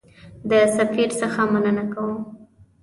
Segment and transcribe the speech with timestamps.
[0.49, 2.13] د سفیر څخه مننه کوم.